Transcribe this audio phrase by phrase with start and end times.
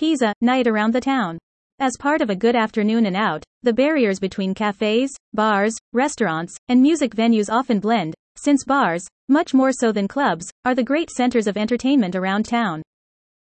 [0.00, 1.36] Pisa, night around the town.
[1.78, 6.80] As part of a good afternoon and out, the barriers between cafes, bars, restaurants, and
[6.80, 11.46] music venues often blend, since bars, much more so than clubs, are the great centers
[11.46, 12.80] of entertainment around town.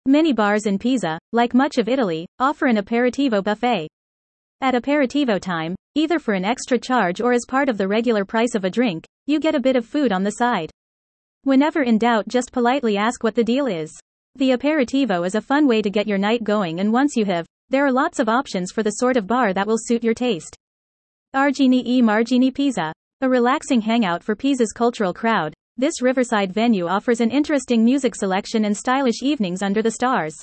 [0.04, 3.88] Many bars in Pisa, like much of Italy, offer an aperitivo buffet.
[4.60, 8.54] At aperitivo time, either for an extra charge or as part of the regular price
[8.54, 10.70] of a drink, you get a bit of food on the side.
[11.44, 13.90] Whenever in doubt, just politely ask what the deal is.
[14.36, 17.46] The aperitivo is a fun way to get your night going, and once you have,
[17.68, 20.56] there are lots of options for the sort of bar that will suit your taste.
[21.34, 22.94] Argini e Margini Pisa.
[23.20, 28.64] A relaxing hangout for Pisa's cultural crowd, this riverside venue offers an interesting music selection
[28.64, 30.34] and stylish evenings under the stars.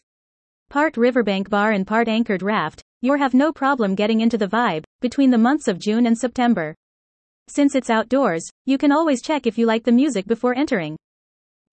[0.70, 4.84] Part riverbank bar and part anchored raft, you'll have no problem getting into the vibe
[5.02, 6.76] between the months of June and September.
[7.48, 10.96] Since it's outdoors, you can always check if you like the music before entering.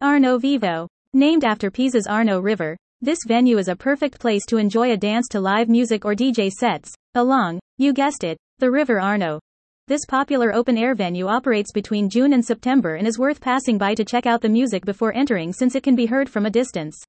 [0.00, 0.88] Arno Vivo.
[1.16, 5.28] Named after Pisa's Arno River, this venue is a perfect place to enjoy a dance
[5.28, 9.40] to live music or DJ sets, along, you guessed it, the River Arno.
[9.88, 13.94] This popular open air venue operates between June and September and is worth passing by
[13.94, 17.02] to check out the music before entering since it can be heard from a distance.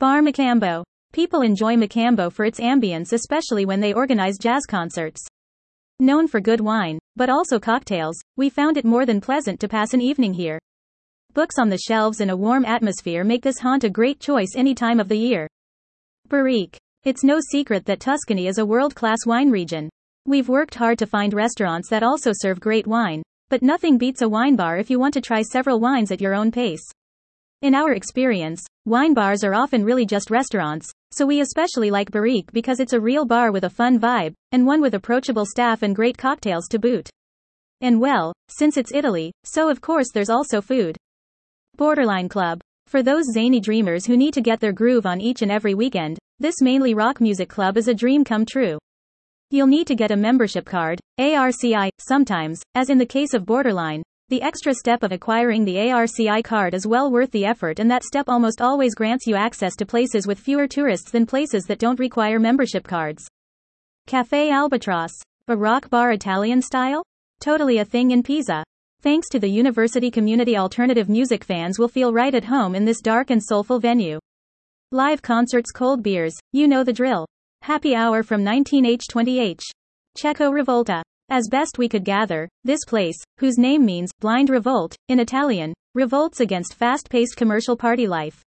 [0.00, 0.82] Bar Macambo.
[1.12, 5.24] People enjoy Macambo for its ambience, especially when they organize jazz concerts.
[6.00, 9.94] Known for good wine, but also cocktails, we found it more than pleasant to pass
[9.94, 10.58] an evening here.
[11.32, 14.74] Books on the shelves and a warm atmosphere make this haunt a great choice any
[14.74, 15.46] time of the year.
[16.28, 16.76] Barrique.
[17.04, 19.88] It's no secret that Tuscany is a world class wine region.
[20.26, 24.28] We've worked hard to find restaurants that also serve great wine, but nothing beats a
[24.28, 26.82] wine bar if you want to try several wines at your own pace.
[27.62, 32.50] In our experience, wine bars are often really just restaurants, so we especially like Barrique
[32.52, 35.94] because it's a real bar with a fun vibe, and one with approachable staff and
[35.94, 37.08] great cocktails to boot.
[37.80, 40.96] And well, since it's Italy, so of course there's also food.
[41.80, 42.60] Borderline Club.
[42.88, 46.18] For those zany dreamers who need to get their groove on each and every weekend,
[46.38, 48.76] this mainly rock music club is a dream come true.
[49.48, 54.02] You'll need to get a membership card, ARCI, sometimes, as in the case of Borderline.
[54.28, 58.04] The extra step of acquiring the ARCI card is well worth the effort, and that
[58.04, 61.98] step almost always grants you access to places with fewer tourists than places that don't
[61.98, 63.26] require membership cards.
[64.06, 65.12] Cafe Albatross.
[65.48, 67.02] A rock bar Italian style?
[67.40, 68.64] Totally a thing in Pisa.
[69.02, 73.00] Thanks to the university community, alternative music fans will feel right at home in this
[73.00, 74.18] dark and soulful venue.
[74.92, 77.24] Live concerts, cold beers, you know the drill.
[77.62, 79.62] Happy Hour from 19H20H.
[80.18, 81.00] Cieco Rivolta.
[81.30, 86.40] As best we could gather, this place, whose name means blind revolt in Italian, revolts
[86.40, 88.42] against fast paced commercial party life.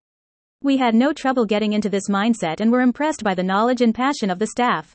[0.64, 3.94] We had no trouble getting into this mindset and were impressed by the knowledge and
[3.94, 4.92] passion of the staff.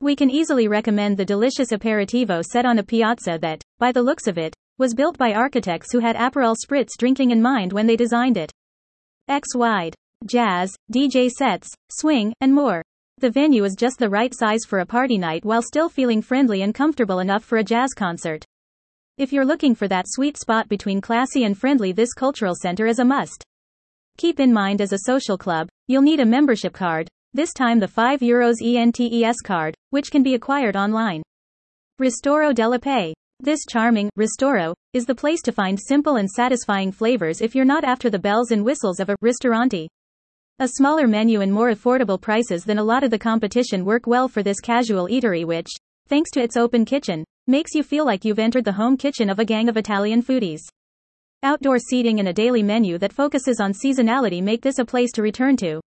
[0.00, 4.28] We can easily recommend the delicious aperitivo set on a piazza that, by the looks
[4.28, 7.96] of it, was built by architects who had Aperol Spritz drinking in mind when they
[7.96, 8.52] designed it.
[9.28, 9.94] X wide,
[10.26, 12.82] jazz, DJ sets, swing, and more.
[13.18, 16.60] The venue is just the right size for a party night while still feeling friendly
[16.60, 18.44] and comfortable enough for a jazz concert.
[19.16, 22.98] If you're looking for that sweet spot between classy and friendly, this cultural center is
[22.98, 23.42] a must.
[24.18, 27.88] Keep in mind as a social club, you'll need a membership card, this time the
[27.88, 31.22] 5 euros ENTES card, which can be acquired online.
[31.98, 33.14] Ristoro della Paix.
[33.40, 37.84] This charming Ristoro is the place to find simple and satisfying flavors if you're not
[37.84, 39.88] after the bells and whistles of a ristorante.
[40.58, 44.26] A smaller menu and more affordable prices than a lot of the competition work well
[44.26, 45.68] for this casual eatery, which,
[46.08, 49.38] thanks to its open kitchen, makes you feel like you've entered the home kitchen of
[49.38, 50.62] a gang of Italian foodies.
[51.42, 55.20] Outdoor seating and a daily menu that focuses on seasonality make this a place to
[55.20, 55.82] return to.